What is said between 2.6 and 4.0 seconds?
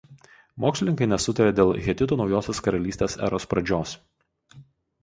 karalystės eros pradžios.